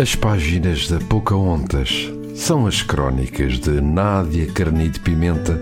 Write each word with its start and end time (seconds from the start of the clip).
As 0.00 0.14
páginas 0.14 0.86
da 0.86 1.00
Pocahontas 1.00 2.08
são 2.36 2.68
as 2.68 2.82
crónicas 2.82 3.58
de 3.58 3.80
Nádia 3.80 4.46
Carnide 4.52 5.00
Pimenta, 5.00 5.60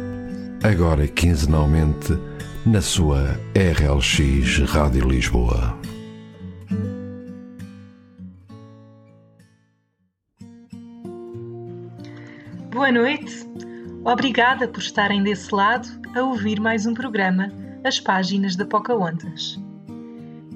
agora 0.62 1.09
quinzenalmente 1.09 2.12
na 2.67 2.83
sua 2.83 3.41
RLX 3.54 4.59
Rádio 4.71 5.09
Lisboa. 5.09 5.75
Boa 12.71 12.93
noite. 12.93 13.48
Obrigada 14.05 14.68
por 14.68 14.80
estarem 14.80 15.23
desse 15.23 15.55
lado 15.55 15.89
a 16.14 16.23
ouvir 16.23 16.61
mais 16.61 16.84
um 16.84 16.93
programa 16.93 17.50
As 17.82 17.98
Páginas 17.98 18.55
da 18.55 18.66
Pocahontas. 18.66 19.59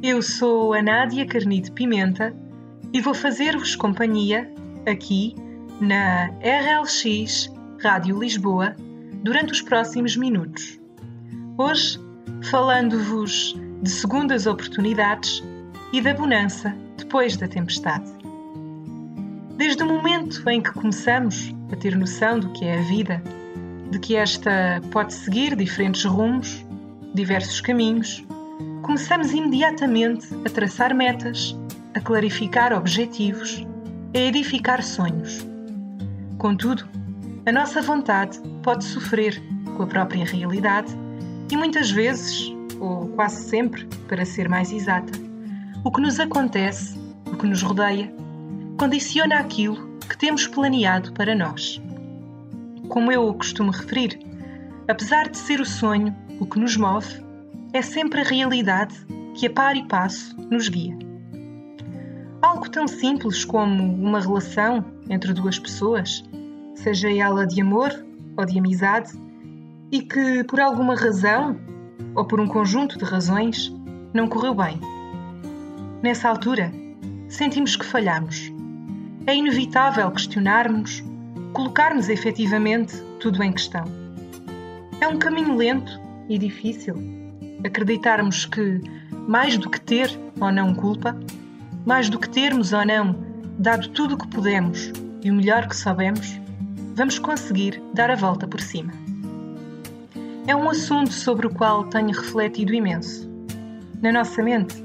Eu 0.03 0.21
sou 0.21 0.75
a 0.75 0.83
Nádia 0.83 1.25
Carnide 1.25 1.73
Pimenta 1.73 2.35
e 2.93 3.01
vou 3.01 3.15
fazer-vos 3.15 3.77
companhia 3.77 4.53
aqui 4.87 5.35
na 5.81 6.27
RLX 6.41 7.53
Rádio 7.81 8.19
Lisboa 8.19 8.75
durante 9.23 9.53
os 9.53 9.62
próximos 9.62 10.17
minutos. 10.17 10.81
Hoje, 11.57 11.98
falando-vos 12.51 13.55
de 13.83 13.91
segundas 13.91 14.47
oportunidades 14.47 15.43
e 15.93 16.01
da 16.01 16.15
bonança 16.15 16.75
depois 16.97 17.37
da 17.37 17.47
tempestade. 17.47 18.11
Desde 19.57 19.83
o 19.83 19.87
momento 19.87 20.48
em 20.48 20.61
que 20.61 20.73
começamos 20.73 21.55
a 21.73 21.77
ter 21.77 21.97
noção 21.97 22.41
do 22.41 22.51
que 22.51 22.65
é 22.65 22.79
a 22.79 22.83
vida, 22.83 23.23
de 23.91 23.98
que 23.98 24.17
esta 24.17 24.81
pode 24.91 25.12
seguir 25.15 25.55
diferentes 25.55 26.05
rumos, 26.05 26.65
diversos 27.15 27.61
caminhos, 27.61 28.25
começamos 28.83 29.33
imediatamente 29.33 30.29
a 30.45 30.51
traçar 30.51 30.95
metas, 30.95 31.57
a 31.95 32.01
clarificar 32.01 32.73
objetivos, 32.73 33.67
a 34.15 34.19
edificar 34.19 34.83
sonhos. 34.83 35.47
Contudo, 36.39 36.89
a 37.47 37.53
nossa 37.53 37.83
vontade 37.83 38.41
pode 38.62 38.84
sofrer 38.84 39.42
com 39.77 39.83
a 39.83 39.87
própria 39.87 40.25
realidade 40.25 40.95
e 41.51 41.56
muitas 41.56 41.91
vezes, 41.91 42.53
ou 42.79 43.09
quase 43.09 43.48
sempre, 43.48 43.87
para 44.09 44.25
ser 44.25 44.48
mais 44.48 44.70
exata, 44.70 45.12
o 45.84 45.91
que 45.91 46.01
nos 46.01 46.20
acontece, 46.20 46.98
o 47.27 47.37
que 47.37 47.47
nos 47.47 47.62
rodeia, 47.62 48.12
condiciona 48.79 49.36
aquilo 49.36 49.98
que 50.09 50.17
temos 50.17 50.47
planeado 50.47 51.12
para 51.12 51.34
nós. 51.34 51.81
Como 52.89 53.11
eu 53.11 53.27
o 53.27 53.34
costumo 53.34 53.70
referir, 53.70 54.19
apesar 54.89 55.29
de 55.29 55.36
ser 55.36 55.61
o 55.61 55.67
sonho 55.67 56.14
o 56.39 56.47
que 56.47 56.59
nos 56.59 56.77
move, 56.77 57.25
é 57.73 57.83
sempre 57.83 58.20
a 58.20 58.25
realidade 58.25 58.95
que 59.34 59.47
a 59.47 59.51
par 59.51 59.77
e 59.77 59.86
passo 59.86 60.36
nos 60.51 60.69
guia. 60.69 61.09
Algo 62.51 62.69
tão 62.69 62.89
simples 62.89 63.45
como 63.45 63.95
uma 63.95 64.19
relação 64.19 64.84
entre 65.09 65.33
duas 65.33 65.56
pessoas, 65.56 66.25
seja 66.75 67.09
ela 67.09 67.47
de 67.47 67.61
amor 67.61 67.92
ou 68.37 68.45
de 68.45 68.59
amizade, 68.59 69.12
e 69.92 70.03
que 70.03 70.42
por 70.42 70.59
alguma 70.59 70.97
razão 70.97 71.57
ou 72.12 72.25
por 72.25 72.41
um 72.41 72.48
conjunto 72.48 72.98
de 72.98 73.05
razões 73.05 73.73
não 74.12 74.27
correu 74.27 74.53
bem. 74.53 74.81
Nessa 76.03 76.29
altura, 76.29 76.73
sentimos 77.29 77.77
que 77.77 77.87
falhamos 77.87 78.53
é 79.29 79.37
inevitável 79.37 80.11
questionarmos, 80.11 81.05
colocarmos 81.53 82.09
efetivamente 82.09 83.01
tudo 83.20 83.45
em 83.45 83.53
questão. 83.53 83.85
É 85.01 85.07
um 85.07 85.20
caminho 85.20 85.55
lento 85.55 86.01
e 86.29 86.37
difícil 86.37 86.97
acreditarmos 87.64 88.45
que, 88.45 88.81
mais 89.29 89.57
do 89.57 89.70
que 89.70 89.81
ter 89.81 90.11
ou 90.41 90.51
não 90.51 90.75
culpa, 90.75 91.17
mais 91.91 92.08
do 92.08 92.20
que 92.20 92.30
termos 92.30 92.72
ou 92.72 92.86
não 92.86 93.16
dado 93.58 93.88
tudo 93.88 94.14
o 94.14 94.16
que 94.16 94.28
podemos 94.28 94.92
e 95.24 95.28
o 95.28 95.34
melhor 95.34 95.66
que 95.66 95.74
sabemos, 95.74 96.41
vamos 96.94 97.19
conseguir 97.19 97.83
dar 97.92 98.12
a 98.12 98.14
volta 98.14 98.46
por 98.46 98.60
cima. 98.60 98.92
É 100.46 100.55
um 100.55 100.70
assunto 100.70 101.12
sobre 101.12 101.48
o 101.48 101.50
qual 101.50 101.83
tenho 101.89 102.12
refletido 102.12 102.73
imenso. 102.73 103.29
Na 104.00 104.12
nossa 104.12 104.40
mente, 104.40 104.77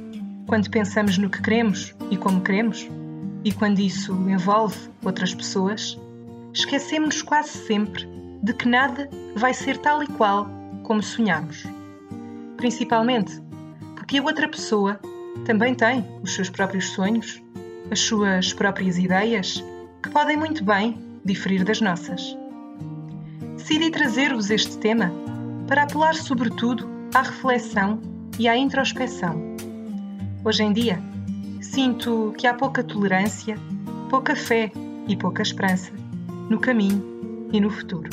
quando 0.48 0.68
pensamos 0.72 1.16
no 1.20 1.30
que 1.30 1.44
queremos 1.44 1.94
e 2.10 2.18
como 2.18 2.42
queremos, 2.42 2.90
e 3.44 3.52
quando 3.52 3.78
isso 3.78 4.12
envolve 4.28 4.90
outras 5.04 5.36
pessoas, 5.36 5.96
esquecemos-nos 6.56 7.22
quase 7.22 7.50
sempre 7.50 8.10
de 8.42 8.52
que 8.52 8.68
nada 8.68 9.08
vai 9.36 9.54
ser 9.54 9.78
tal 9.78 10.02
e 10.02 10.08
qual 10.08 10.50
como 10.82 11.04
sonhamos. 11.04 11.68
Principalmente 12.58 13.40
porque 13.96 14.18
a 14.18 14.24
outra 14.24 14.50
pessoa 14.50 15.00
também 15.44 15.76
tem 15.76 16.06
os 16.24 16.34
seus 16.34 16.50
próprios 16.50 16.90
sonhos, 16.90 17.42
as 17.92 18.00
suas 18.00 18.54
próprias 18.54 18.98
ideias, 18.98 19.64
que 20.02 20.10
podem 20.10 20.38
muito 20.38 20.64
bem 20.64 20.98
diferir 21.24 21.64
das 21.64 21.82
nossas. 21.82 22.38
Decidi 23.58 23.90
trazer-vos 23.90 24.50
este 24.50 24.78
tema 24.78 25.12
para 25.68 25.84
apelar 25.84 26.16
sobretudo 26.16 26.88
à 27.14 27.22
reflexão 27.22 28.00
e 28.40 28.48
à 28.48 28.56
introspeção. 28.56 29.56
Hoje 30.44 30.64
em 30.64 30.72
dia, 30.72 31.02
Sinto 31.76 32.34
que 32.38 32.48
há 32.48 32.54
pouca 32.54 32.84
tolerância, 32.84 33.58
pouca 34.10 34.36
fé 34.36 34.72
e 35.08 35.18
pouca 35.18 35.42
esperança 35.42 35.92
no 36.50 36.60
caminho 36.60 37.04
e 37.52 37.60
no 37.60 37.70
futuro. 37.70 38.10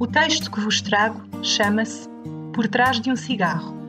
O 0.00 0.06
texto 0.06 0.50
que 0.50 0.60
vos 0.60 0.80
trago 0.80 1.22
chama-se 1.44 2.08
Por 2.52 2.66
Trás 2.66 3.00
de 3.00 3.12
um 3.12 3.16
Cigarro. 3.16 3.81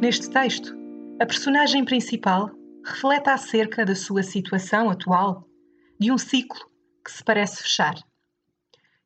Neste 0.00 0.28
texto, 0.28 0.76
a 1.20 1.24
personagem 1.24 1.84
principal 1.84 2.50
reflete 2.84 3.30
acerca 3.30 3.84
da 3.84 3.94
sua 3.94 4.22
situação 4.22 4.90
atual, 4.90 5.48
de 5.98 6.12
um 6.12 6.18
ciclo 6.18 6.60
que 7.04 7.10
se 7.10 7.24
parece 7.24 7.62
fechar. 7.62 7.94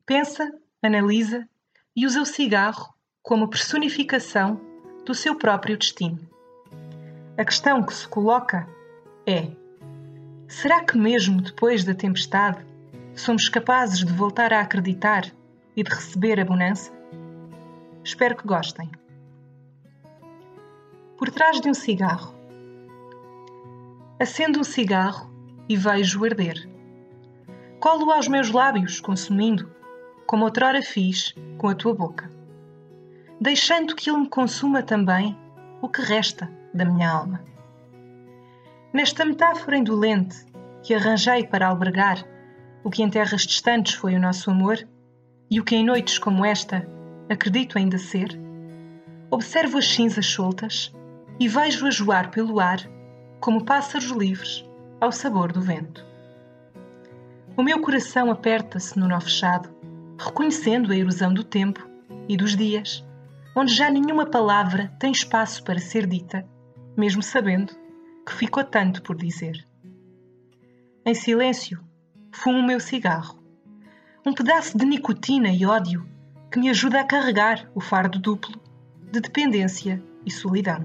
Pensa, 0.04 0.50
analisa 0.82 1.48
e 1.94 2.06
usa 2.06 2.22
o 2.22 2.27
cigarro 2.27 2.94
como 3.22 3.48
personificação 3.48 4.60
do 5.04 5.15
seu 5.15 5.37
próprio 5.37 5.77
destino. 5.77 6.19
A 7.37 7.44
questão 7.44 7.84
que 7.84 7.94
se 7.94 8.09
coloca 8.09 8.66
é: 9.27 9.48
será 10.48 10.82
que 10.82 10.98
mesmo 10.98 11.43
depois 11.43 11.84
da 11.84 11.94
tempestade 11.94 12.66
somos 13.15 13.48
capazes 13.48 13.98
de 13.98 14.12
voltar 14.12 14.53
a 14.53 14.60
acreditar 14.60 15.31
e 15.77 15.82
de 15.82 15.91
receber 15.91 16.41
a 16.41 16.44
bonança? 16.44 16.91
Espero 18.03 18.37
que 18.37 18.47
gostem. 18.47 18.91
Por 21.18 21.32
trás 21.32 21.60
de 21.60 21.68
um 21.68 21.74
cigarro. 21.74 22.32
Acendo 24.20 24.60
um 24.60 24.64
cigarro 24.64 25.28
e 25.68 25.76
vejo 25.76 26.24
arder. 26.24 26.70
Colo 27.80 28.12
aos 28.12 28.28
meus 28.28 28.52
lábios, 28.52 29.00
consumindo, 29.00 29.68
como 30.28 30.44
outrora 30.44 30.80
fiz 30.80 31.34
com 31.58 31.66
a 31.66 31.74
tua 31.74 31.92
boca, 31.92 32.30
deixando 33.40 33.96
que 33.96 34.08
ele 34.08 34.20
me 34.20 34.28
consuma 34.28 34.80
também 34.80 35.36
o 35.82 35.88
que 35.88 36.02
resta 36.02 36.48
da 36.72 36.84
minha 36.84 37.10
alma. 37.10 37.44
Nesta 38.92 39.24
metáfora 39.24 39.76
indolente 39.76 40.46
que 40.84 40.94
arranjei 40.94 41.44
para 41.48 41.66
albergar 41.66 42.24
o 42.84 42.90
que 42.90 43.02
em 43.02 43.10
terras 43.10 43.42
distantes 43.42 43.94
foi 43.94 44.14
o 44.14 44.20
nosso 44.20 44.52
amor 44.52 44.88
e 45.50 45.58
o 45.58 45.64
que 45.64 45.74
em 45.74 45.84
noites 45.84 46.16
como 46.16 46.44
esta 46.44 46.88
acredito 47.28 47.76
ainda 47.76 47.98
ser, 47.98 48.38
observo 49.32 49.78
as 49.78 49.88
cinzas 49.88 50.24
soltas 50.24 50.92
e 51.38 51.49
vejo-as 51.49 51.94
joar 51.94 52.31
pelo 52.31 52.60
ar 52.60 52.81
como 53.41 53.65
pássaros 53.65 54.10
livres 54.10 54.65
ao 55.00 55.12
sabor 55.12 55.53
do 55.53 55.60
vento. 55.60 56.04
O 57.56 57.62
meu 57.62 57.81
coração 57.81 58.31
aperta-se 58.31 58.99
no 58.99 59.09
nó 59.09 59.21
fechado, 59.21 59.69
reconhecendo 60.19 60.93
a 60.93 60.97
erosão 60.97 61.32
do 61.32 61.44
tempo 61.44 61.88
e 62.28 62.37
dos 62.37 62.56
dias, 62.56 63.04
onde 63.54 63.75
já 63.75 63.91
nenhuma 63.91 64.27
palavra 64.27 64.93
tem 64.98 65.12
espaço 65.12 65.62
para 65.62 65.78
ser 65.78 66.06
dita 66.06 66.44
mesmo 66.98 67.22
sabendo 67.22 67.72
que 68.27 68.34
ficou 68.34 68.65
tanto 68.65 69.01
por 69.03 69.16
dizer. 69.16 69.65
Em 71.07 71.15
silêncio, 71.15 71.80
fumo 72.33 72.59
o 72.59 72.66
meu 72.66 72.80
cigarro. 72.80 73.39
Um 74.27 74.34
pedaço 74.34 74.77
de 74.77 74.84
nicotina 74.84 75.48
e 75.48 75.65
ódio 75.65 76.04
que 76.51 76.59
me 76.59 76.68
ajuda 76.68 77.01
a 77.01 77.04
carregar 77.04 77.71
o 77.72 77.80
fardo 77.80 78.18
duplo 78.18 78.60
de 79.12 79.21
dependência 79.21 80.03
e 80.27 80.30
solidão. 80.30 80.84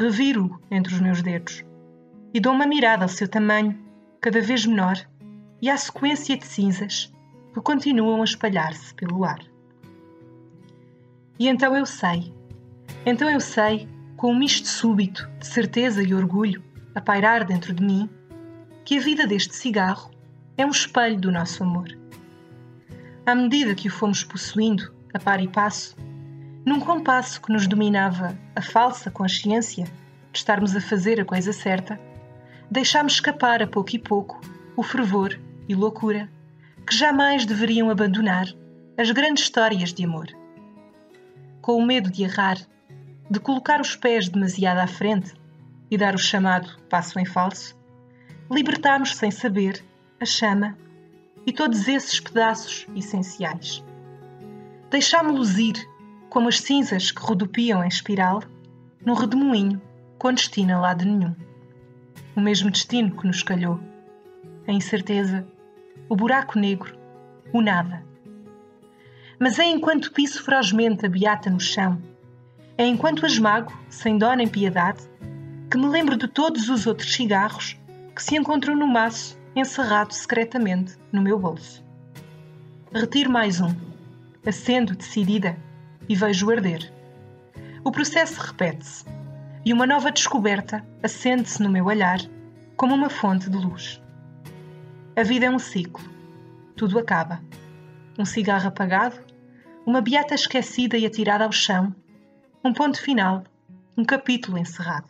Reviro-o 0.00 0.60
entre 0.70 0.94
os 0.94 1.00
meus 1.00 1.22
dedos 1.22 1.64
e 2.32 2.38
dou 2.38 2.52
uma 2.52 2.66
mirada 2.66 3.04
ao 3.04 3.08
seu 3.08 3.26
tamanho, 3.26 3.76
cada 4.20 4.40
vez 4.40 4.64
menor, 4.64 4.96
e 5.60 5.68
à 5.68 5.76
sequência 5.76 6.36
de 6.36 6.46
cinzas 6.46 7.12
que 7.52 7.60
continuam 7.60 8.20
a 8.20 8.24
espalhar-se 8.24 8.94
pelo 8.94 9.24
ar. 9.24 9.40
E 11.36 11.48
então 11.48 11.76
eu 11.76 11.84
sei, 11.84 12.32
então 13.04 13.28
eu 13.28 13.40
sei 13.40 13.88
com 14.16 14.30
um 14.30 14.38
misto 14.38 14.68
súbito 14.68 15.28
de 15.40 15.46
certeza 15.48 16.00
e 16.00 16.14
orgulho 16.14 16.62
a 16.94 17.00
pairar 17.00 17.44
dentro 17.44 17.74
de 17.74 17.82
mim, 17.82 18.08
que 18.84 18.98
a 18.98 19.00
vida 19.00 19.26
deste 19.26 19.56
cigarro 19.56 20.12
é 20.56 20.64
um 20.64 20.70
espelho 20.70 21.18
do 21.18 21.32
nosso 21.32 21.64
amor. 21.64 21.88
À 23.26 23.34
medida 23.34 23.74
que 23.74 23.88
o 23.88 23.92
fomos 23.92 24.22
possuindo, 24.22 24.94
a 25.12 25.18
par 25.18 25.42
e 25.42 25.48
passo, 25.48 25.96
num 26.68 26.80
compasso 26.80 27.40
que 27.40 27.50
nos 27.50 27.66
dominava 27.66 28.38
a 28.54 28.60
falsa 28.60 29.10
consciência 29.10 29.84
de 30.30 30.38
estarmos 30.38 30.76
a 30.76 30.80
fazer 30.82 31.18
a 31.18 31.24
coisa 31.24 31.50
certa, 31.50 31.98
deixámos 32.70 33.14
escapar 33.14 33.62
a 33.62 33.66
pouco 33.66 33.96
e 33.96 33.98
pouco 33.98 34.38
o 34.76 34.82
fervor 34.82 35.40
e 35.66 35.74
loucura 35.74 36.28
que 36.86 36.94
jamais 36.94 37.46
deveriam 37.46 37.88
abandonar 37.88 38.46
as 38.98 39.10
grandes 39.10 39.44
histórias 39.44 39.94
de 39.94 40.04
amor. 40.04 40.26
Com 41.62 41.78
o 41.78 41.86
medo 41.86 42.10
de 42.10 42.24
errar, 42.24 42.58
de 43.30 43.40
colocar 43.40 43.80
os 43.80 43.96
pés 43.96 44.28
demasiado 44.28 44.80
à 44.80 44.86
frente 44.86 45.32
e 45.90 45.96
dar 45.96 46.14
o 46.14 46.18
chamado 46.18 46.78
passo 46.90 47.18
em 47.18 47.24
falso, 47.24 47.74
libertámos 48.50 49.16
sem 49.16 49.30
saber 49.30 49.82
a 50.20 50.26
chama 50.26 50.76
e 51.46 51.52
todos 51.52 51.88
esses 51.88 52.20
pedaços 52.20 52.86
essenciais. 52.94 53.82
Deixámo-los 54.90 55.58
ir 55.58 55.88
como 56.30 56.48
as 56.48 56.60
cinzas 56.60 57.10
que 57.10 57.22
rodopiam 57.22 57.82
em 57.82 57.88
espiral 57.88 58.42
num 59.04 59.14
redemoinho 59.14 59.80
com 60.18 60.32
destino 60.32 60.74
a 60.74 60.80
lado 60.80 61.04
nenhum. 61.04 61.34
O 62.36 62.40
mesmo 62.40 62.70
destino 62.70 63.16
que 63.16 63.26
nos 63.26 63.42
calhou. 63.42 63.80
A 64.66 64.72
incerteza, 64.72 65.46
o 66.08 66.16
buraco 66.16 66.58
negro, 66.58 66.96
o 67.52 67.60
nada. 67.60 68.04
Mas 69.38 69.58
é 69.58 69.64
enquanto 69.64 70.12
piso 70.12 70.42
ferozmente 70.42 71.06
a 71.06 71.08
beata 71.08 71.48
no 71.48 71.60
chão, 71.60 72.00
é 72.76 72.86
enquanto 72.86 73.26
esmago, 73.26 73.72
sem 73.88 74.18
dó 74.18 74.34
nem 74.34 74.46
piedade, 74.46 75.08
que 75.70 75.78
me 75.78 75.86
lembro 75.86 76.16
de 76.16 76.28
todos 76.28 76.68
os 76.68 76.86
outros 76.86 77.12
cigarros 77.12 77.76
que 78.14 78.22
se 78.22 78.36
encontram 78.36 78.76
no 78.76 78.86
maço 78.86 79.38
encerrado 79.54 80.12
secretamente 80.12 80.96
no 81.12 81.22
meu 81.22 81.38
bolso. 81.38 81.84
Retiro 82.92 83.30
mais 83.30 83.60
um, 83.60 83.74
acendo 84.46 84.94
decidida 84.94 85.56
e 86.08 86.14
vejo 86.14 86.50
arder. 86.50 86.92
O 87.84 87.92
processo 87.92 88.40
repete-se 88.40 89.04
e 89.64 89.72
uma 89.72 89.86
nova 89.86 90.10
descoberta 90.10 90.84
acende-se 91.02 91.62
no 91.62 91.70
meu 91.70 91.86
olhar 91.86 92.18
como 92.76 92.94
uma 92.94 93.10
fonte 93.10 93.50
de 93.50 93.56
luz. 93.56 94.02
A 95.16 95.22
vida 95.22 95.46
é 95.46 95.50
um 95.50 95.58
ciclo. 95.58 96.04
Tudo 96.76 96.98
acaba. 96.98 97.42
Um 98.18 98.24
cigarro 98.24 98.68
apagado, 98.68 99.18
uma 99.84 100.00
beata 100.00 100.34
esquecida 100.34 100.96
e 100.96 101.04
atirada 101.04 101.44
ao 101.44 101.52
chão, 101.52 101.94
um 102.64 102.72
ponto 102.72 103.00
final, 103.00 103.44
um 103.96 104.04
capítulo 104.04 104.58
encerrado. 104.58 105.08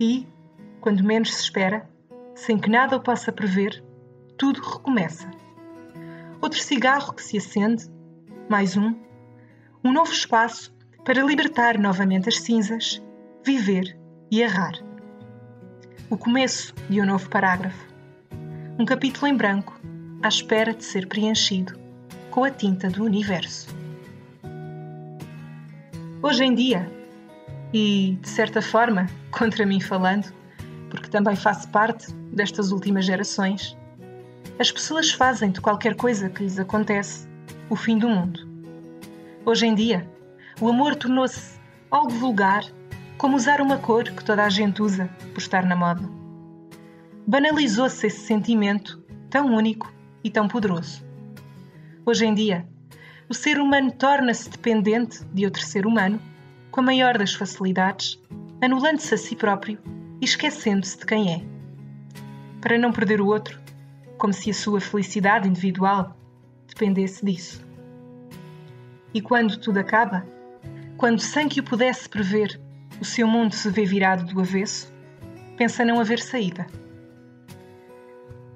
E, 0.00 0.26
quando 0.80 1.04
menos 1.04 1.34
se 1.34 1.42
espera, 1.42 1.88
sem 2.34 2.58
que 2.58 2.70
nada 2.70 2.96
o 2.96 3.00
possa 3.00 3.32
prever, 3.32 3.82
tudo 4.36 4.60
recomeça. 4.60 5.30
Outro 6.40 6.60
cigarro 6.60 7.12
que 7.12 7.22
se 7.22 7.38
acende, 7.38 7.90
mais 8.48 8.76
um, 8.76 8.94
um 9.84 9.92
novo 9.92 10.12
espaço 10.12 10.72
para 11.04 11.24
libertar 11.24 11.76
novamente 11.76 12.28
as 12.28 12.38
cinzas, 12.38 13.02
viver 13.44 13.98
e 14.30 14.40
errar. 14.40 14.74
O 16.08 16.16
começo 16.16 16.72
de 16.88 17.00
um 17.00 17.06
novo 17.06 17.28
parágrafo. 17.28 17.84
Um 18.78 18.84
capítulo 18.84 19.26
em 19.26 19.36
branco, 19.36 19.80
à 20.22 20.28
espera 20.28 20.72
de 20.72 20.84
ser 20.84 21.08
preenchido 21.08 21.76
com 22.30 22.44
a 22.44 22.50
tinta 22.50 22.88
do 22.88 23.02
universo. 23.02 23.68
Hoje 26.22 26.44
em 26.44 26.54
dia, 26.54 26.88
e 27.74 28.16
de 28.20 28.28
certa 28.28 28.62
forma, 28.62 29.08
contra 29.32 29.66
mim 29.66 29.80
falando, 29.80 30.32
porque 30.90 31.08
também 31.08 31.34
faço 31.34 31.68
parte 31.70 32.12
destas 32.32 32.70
últimas 32.70 33.04
gerações, 33.04 33.76
as 34.60 34.70
pessoas 34.70 35.10
fazem 35.10 35.50
de 35.50 35.60
qualquer 35.60 35.96
coisa 35.96 36.30
que 36.30 36.44
lhes 36.44 36.60
acontece 36.60 37.26
o 37.68 37.74
fim 37.74 37.98
do 37.98 38.08
mundo. 38.08 38.51
Hoje 39.44 39.66
em 39.66 39.74
dia, 39.74 40.08
o 40.60 40.68
amor 40.68 40.94
tornou-se 40.94 41.58
algo 41.90 42.10
vulgar, 42.10 42.64
como 43.18 43.36
usar 43.36 43.60
uma 43.60 43.76
cor 43.76 44.04
que 44.04 44.24
toda 44.24 44.44
a 44.44 44.48
gente 44.48 44.80
usa 44.80 45.10
por 45.34 45.40
estar 45.40 45.66
na 45.66 45.74
moda. 45.74 46.08
Banalizou-se 47.26 48.06
esse 48.06 48.20
sentimento 48.20 49.02
tão 49.28 49.52
único 49.52 49.92
e 50.22 50.30
tão 50.30 50.46
poderoso. 50.46 51.04
Hoje 52.06 52.24
em 52.24 52.32
dia, 52.32 52.64
o 53.28 53.34
ser 53.34 53.58
humano 53.58 53.90
torna-se 53.90 54.48
dependente 54.48 55.24
de 55.34 55.44
outro 55.44 55.62
ser 55.62 55.86
humano 55.86 56.22
com 56.70 56.78
a 56.78 56.84
maior 56.84 57.18
das 57.18 57.34
facilidades, 57.34 58.20
anulando-se 58.62 59.12
a 59.12 59.18
si 59.18 59.34
próprio 59.34 59.76
e 60.20 60.24
esquecendo-se 60.24 60.98
de 60.98 61.04
quem 61.04 61.32
é. 61.32 61.42
Para 62.60 62.78
não 62.78 62.92
perder 62.92 63.20
o 63.20 63.26
outro, 63.26 63.60
como 64.18 64.32
se 64.32 64.50
a 64.50 64.54
sua 64.54 64.80
felicidade 64.80 65.48
individual 65.48 66.16
dependesse 66.68 67.26
disso. 67.26 67.71
E 69.14 69.20
quando 69.20 69.58
tudo 69.58 69.78
acaba, 69.78 70.24
quando 70.96 71.20
sem 71.20 71.48
que 71.48 71.60
o 71.60 71.64
pudesse 71.64 72.08
prever, 72.08 72.60
o 73.00 73.04
seu 73.04 73.26
mundo 73.26 73.54
se 73.54 73.68
vê 73.70 73.84
virado 73.84 74.24
do 74.24 74.40
avesso, 74.40 74.92
pensa 75.56 75.84
não 75.84 76.00
haver 76.00 76.18
saída. 76.18 76.66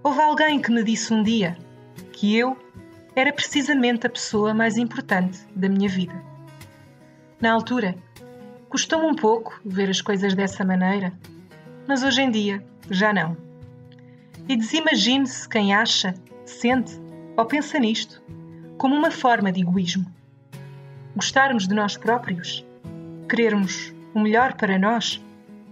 Houve 0.02 0.20
alguém 0.20 0.60
que 0.60 0.70
me 0.70 0.82
disse 0.82 1.12
um 1.12 1.22
dia 1.22 1.56
que 2.12 2.36
eu 2.36 2.56
era 3.14 3.32
precisamente 3.32 4.06
a 4.06 4.10
pessoa 4.10 4.54
mais 4.54 4.76
importante 4.76 5.38
da 5.54 5.68
minha 5.68 5.88
vida. 5.88 6.14
Na 7.40 7.52
altura, 7.52 7.94
custou-me 8.68 9.06
um 9.06 9.16
pouco 9.16 9.58
ver 9.64 9.90
as 9.90 10.00
coisas 10.00 10.34
dessa 10.34 10.64
maneira 10.64 11.12
mas 11.86 12.02
hoje 12.02 12.22
em 12.22 12.30
dia 12.30 12.64
já 12.90 13.12
não. 13.12 13.36
E 14.48 14.56
desimagine-se 14.56 15.48
quem 15.48 15.74
acha, 15.74 16.14
sente 16.44 17.00
ou 17.36 17.44
pensa 17.44 17.78
nisto 17.78 18.22
como 18.78 18.94
uma 18.94 19.10
forma 19.10 19.50
de 19.50 19.60
egoísmo. 19.60 20.06
Gostarmos 21.16 21.66
de 21.66 21.74
nós 21.74 21.96
próprios, 21.96 22.64
querermos 23.28 23.92
o 24.14 24.20
melhor 24.20 24.52
para 24.52 24.78
nós 24.78 25.20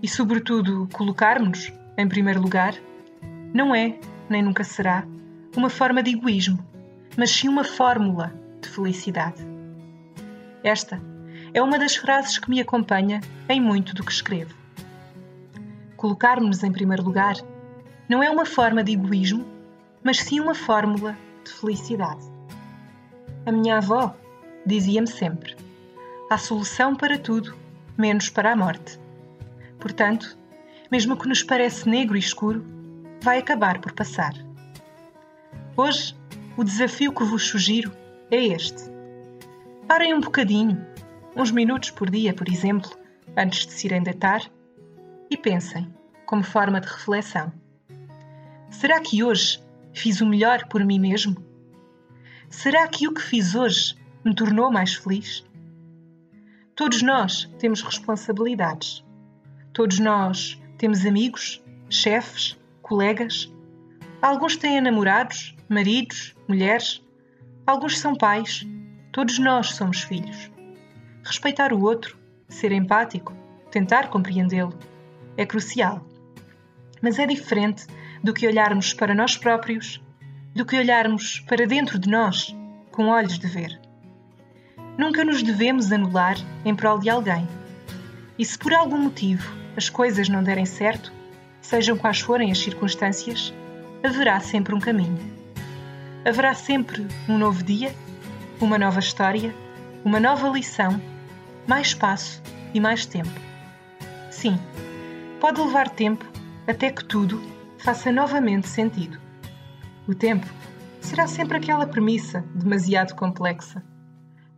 e, 0.02 0.08
sobretudo, 0.08 0.88
colocarmos 0.92 1.72
em 1.96 2.08
primeiro 2.08 2.40
lugar, 2.40 2.74
não 3.52 3.72
é, 3.72 3.96
nem 4.28 4.42
nunca 4.42 4.64
será, 4.64 5.04
uma 5.56 5.70
forma 5.70 6.02
de 6.02 6.10
egoísmo, 6.10 6.58
mas 7.16 7.30
sim 7.30 7.48
uma 7.48 7.62
fórmula 7.62 8.32
de 8.60 8.68
felicidade. 8.68 9.46
Esta 10.64 11.00
é 11.52 11.62
uma 11.62 11.78
das 11.78 11.94
frases 11.94 12.38
que 12.38 12.50
me 12.50 12.60
acompanha 12.60 13.20
em 13.48 13.60
muito 13.60 13.94
do 13.94 14.02
que 14.02 14.10
escrevo 14.10 14.64
colocarmos 16.04 16.62
em 16.62 16.70
primeiro 16.70 17.02
lugar 17.02 17.34
não 18.06 18.22
é 18.22 18.28
uma 18.28 18.44
forma 18.44 18.84
de 18.84 18.92
egoísmo, 18.92 19.46
mas 20.02 20.18
sim 20.18 20.38
uma 20.38 20.54
fórmula 20.54 21.16
de 21.42 21.50
felicidade. 21.50 22.20
A 23.46 23.50
minha 23.50 23.78
avó 23.78 24.14
dizia-me 24.66 25.06
sempre: 25.06 25.56
há 26.30 26.38
solução 26.38 26.94
para 26.94 27.18
tudo, 27.18 27.54
menos 27.96 28.28
para 28.28 28.52
a 28.52 28.56
morte. 28.56 28.98
Portanto, 29.78 30.36
mesmo 30.90 31.16
que 31.16 31.28
nos 31.28 31.42
parece 31.42 31.88
negro 31.88 32.16
e 32.16 32.20
escuro, 32.20 32.64
vai 33.22 33.38
acabar 33.38 33.80
por 33.80 33.92
passar. 33.92 34.32
Hoje, 35.76 36.16
o 36.56 36.64
desafio 36.64 37.12
que 37.12 37.24
vos 37.24 37.48
sugiro 37.48 37.92
é 38.30 38.44
este. 38.44 38.84
Parem 39.88 40.14
um 40.14 40.20
bocadinho, 40.20 40.86
uns 41.36 41.50
minutos 41.50 41.90
por 41.90 42.08
dia, 42.08 42.32
por 42.32 42.48
exemplo, 42.48 42.90
antes 43.36 43.66
de 43.66 43.72
se 43.72 43.86
irem 43.86 44.02
deitar 44.02 44.40
e 45.30 45.36
pensem, 45.36 45.92
como 46.26 46.42
forma 46.42 46.80
de 46.80 46.86
reflexão: 46.86 47.52
será 48.70 49.00
que 49.00 49.22
hoje 49.22 49.62
fiz 49.92 50.20
o 50.20 50.26
melhor 50.26 50.66
por 50.68 50.84
mim 50.84 50.98
mesmo? 50.98 51.36
Será 52.48 52.86
que 52.86 53.08
o 53.08 53.12
que 53.12 53.20
fiz 53.20 53.54
hoje 53.54 53.96
me 54.24 54.34
tornou 54.34 54.72
mais 54.72 54.94
feliz? 54.94 55.44
Todos 56.74 57.02
nós 57.02 57.44
temos 57.58 57.82
responsabilidades. 57.82 59.04
Todos 59.72 59.98
nós 59.98 60.60
temos 60.78 61.04
amigos, 61.04 61.62
chefes, 61.90 62.58
colegas. 62.82 63.52
Alguns 64.22 64.56
têm 64.56 64.80
namorados, 64.80 65.54
maridos, 65.68 66.34
mulheres. 66.48 67.02
Alguns 67.66 67.98
são 67.98 68.14
pais. 68.14 68.66
Todos 69.12 69.38
nós 69.38 69.74
somos 69.74 70.02
filhos. 70.02 70.50
Respeitar 71.22 71.72
o 71.72 71.82
outro, 71.82 72.18
ser 72.48 72.72
empático, 72.72 73.32
tentar 73.70 74.08
compreendê-lo 74.08 74.76
é 75.36 75.44
crucial. 75.44 76.04
Mas 77.02 77.18
é 77.18 77.26
diferente 77.26 77.86
do 78.22 78.32
que 78.32 78.46
olharmos 78.46 78.94
para 78.94 79.14
nós 79.14 79.36
próprios, 79.36 80.02
do 80.54 80.64
que 80.64 80.78
olharmos 80.78 81.40
para 81.40 81.66
dentro 81.66 81.98
de 81.98 82.08
nós 82.08 82.54
com 82.90 83.08
olhos 83.08 83.38
de 83.38 83.46
ver. 83.46 83.83
Nunca 84.96 85.24
nos 85.24 85.42
devemos 85.42 85.90
anular 85.90 86.36
em 86.64 86.74
prol 86.74 86.98
de 86.98 87.10
alguém. 87.10 87.48
E 88.38 88.44
se 88.44 88.58
por 88.58 88.72
algum 88.72 88.98
motivo 88.98 89.52
as 89.76 89.88
coisas 89.88 90.28
não 90.28 90.42
derem 90.42 90.64
certo, 90.64 91.12
sejam 91.60 91.96
quais 91.96 92.20
forem 92.20 92.52
as 92.52 92.58
circunstâncias, 92.58 93.52
haverá 94.04 94.38
sempre 94.40 94.74
um 94.74 94.80
caminho. 94.80 95.18
Haverá 96.24 96.54
sempre 96.54 97.06
um 97.28 97.36
novo 97.36 97.62
dia, 97.62 97.94
uma 98.60 98.78
nova 98.78 99.00
história, 99.00 99.54
uma 100.04 100.20
nova 100.20 100.48
lição, 100.48 101.00
mais 101.66 101.88
espaço 101.88 102.40
e 102.72 102.80
mais 102.80 103.04
tempo. 103.04 103.40
Sim, 104.30 104.58
pode 105.40 105.60
levar 105.60 105.88
tempo 105.88 106.24
até 106.66 106.90
que 106.90 107.04
tudo 107.04 107.42
faça 107.78 108.12
novamente 108.12 108.68
sentido. 108.68 109.18
O 110.06 110.14
tempo 110.14 110.46
será 111.00 111.26
sempre 111.26 111.56
aquela 111.56 111.86
premissa 111.86 112.44
demasiado 112.54 113.14
complexa. 113.14 113.82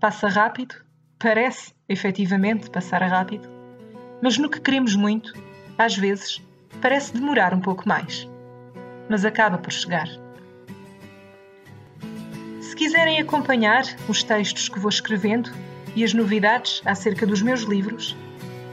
Passa 0.06 0.28
rápido, 0.28 0.76
parece 1.18 1.74
efetivamente 1.88 2.70
passar 2.70 3.02
rápido, 3.02 3.48
mas 4.22 4.38
no 4.38 4.48
que 4.48 4.60
queremos 4.60 4.94
muito, 4.94 5.32
às 5.76 5.96
vezes, 5.96 6.40
parece 6.80 7.12
demorar 7.12 7.52
um 7.52 7.60
pouco 7.60 7.88
mais, 7.88 8.30
mas 9.10 9.24
acaba 9.24 9.58
por 9.58 9.72
chegar. 9.72 10.06
Se 12.60 12.76
quiserem 12.76 13.18
acompanhar 13.18 13.82
os 14.08 14.22
textos 14.22 14.68
que 14.68 14.78
vou 14.78 14.90
escrevendo 14.90 15.50
e 15.96 16.04
as 16.04 16.14
novidades 16.14 16.80
acerca 16.84 17.26
dos 17.26 17.42
meus 17.42 17.62
livros, 17.62 18.16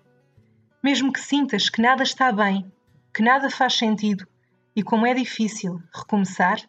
mesmo 0.83 1.13
que 1.13 1.21
sintas 1.21 1.69
que 1.69 1.83
nada 1.83 2.03
está 2.03 2.31
bem, 2.31 2.71
que 3.13 3.23
nada 3.23 3.51
faz 3.51 3.75
sentido 3.75 4.27
e 4.75 4.83
como 4.83 5.07
é 5.07 5.15
difícil 5.15 5.83
recomeçar, 5.95 6.61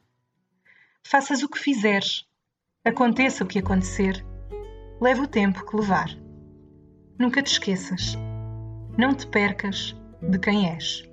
faças 1.03 1.43
o 1.43 1.49
que 1.49 1.59
fizeres 1.59 2.25
Aconteça 2.85 3.45
o 3.45 3.47
que 3.47 3.59
acontecer, 3.59 4.25
leve 4.99 5.21
o 5.21 5.27
tempo 5.27 5.65
que 5.65 5.77
levar. 5.77 6.09
Nunca 7.17 7.41
te 7.41 7.53
esqueças. 7.53 8.17
Não 8.97 9.15
te 9.15 9.25
percas 9.25 9.95
de 10.29 10.39
quem 10.39 10.65
és. 10.75 11.12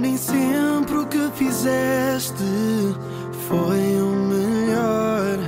Nem 0.00 0.16
sempre 0.16 0.96
o 0.96 1.06
que 1.06 1.30
fizeste 1.34 2.42
foi 3.46 4.00
o 4.00 4.16
melhor. 4.32 5.38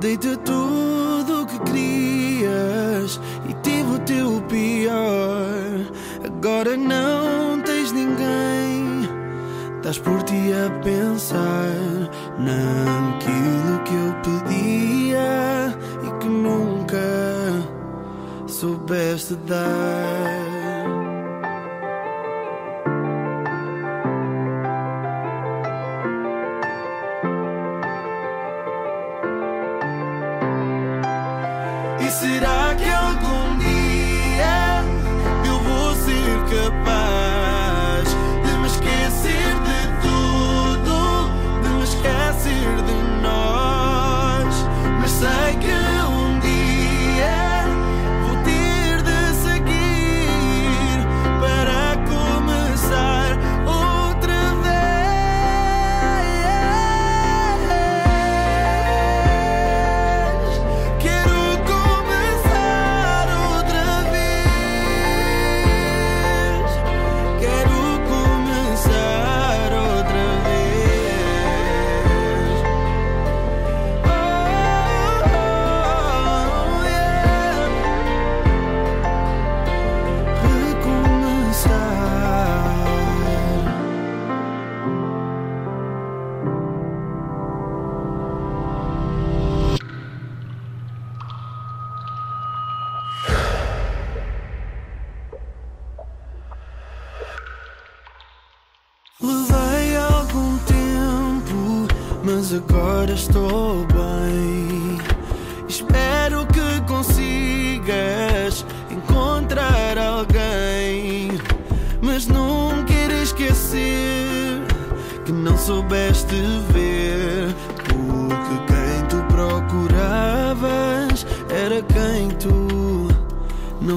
Dei-te 0.00 0.36
tudo 0.38 1.42
o 1.42 1.46
que 1.46 1.60
querias 1.60 3.20
e 3.48 3.54
tive 3.62 3.94
o 3.94 3.98
teu 4.00 4.42
pior. 4.48 5.46
Agora 6.24 6.76
não 6.76 7.60
tens 7.60 7.92
ninguém. 7.92 9.08
Estás 9.76 9.98
por 9.98 10.24
ti 10.24 10.52
a 10.52 10.70
pensar 10.82 11.70
naquilo 12.36 13.78
que 13.84 13.94
eu 13.94 14.12
pedia 14.24 15.78
e 16.02 16.18
que 16.18 16.28
nunca 16.28 16.98
soubeste 18.48 19.36
dar. 19.46 20.37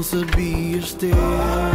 Não 0.02 0.04
sabias 0.04 0.94
ter. 0.94 1.71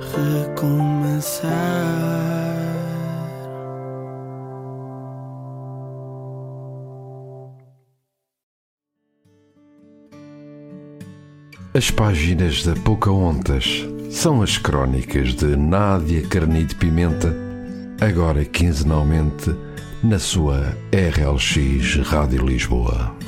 Recomeçar. 0.00 1.50
As 11.72 11.90
páginas 11.90 12.64
da 12.64 12.74
Pocahontas 12.74 13.86
são 14.10 14.42
as 14.42 14.58
crónicas 14.58 15.34
de 15.34 15.54
Nádia 15.54 16.26
Carnide 16.26 16.74
Pimenta, 16.74 17.32
agora 18.00 18.44
quinzenalmente 18.44 19.54
na 20.02 20.18
sua 20.18 20.76
RLX 20.92 21.96
Rádio 22.08 22.44
Lisboa. 22.44 23.19